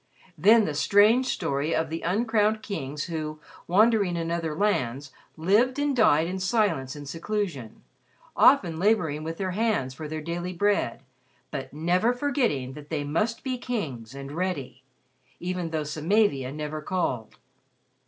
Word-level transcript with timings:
Then 0.35 0.65
the 0.65 0.73
strange 0.73 1.27
story 1.27 1.75
of 1.75 1.91
the 1.91 2.01
uncrowned 2.01 2.63
kings 2.63 3.03
who, 3.03 3.39
wandering 3.67 4.17
in 4.17 4.31
other 4.31 4.55
lands, 4.55 5.11
lived 5.37 5.77
and 5.77 5.95
died 5.95 6.25
in 6.25 6.39
silence 6.39 6.95
and 6.95 7.07
seclusion, 7.07 7.83
often 8.35 8.79
laboring 8.79 9.23
with 9.23 9.37
their 9.37 9.51
hands 9.51 9.93
for 9.93 10.07
their 10.07 10.19
daily 10.21 10.53
bread, 10.53 11.03
but 11.51 11.71
never 11.71 12.13
forgetting 12.13 12.73
that 12.73 12.89
they 12.89 13.03
must 13.03 13.43
be 13.43 13.59
kings, 13.59 14.15
and 14.15 14.31
ready, 14.31 14.81
even 15.39 15.69
though 15.69 15.83
Samavia 15.83 16.51
never 16.51 16.81
called. 16.81 17.37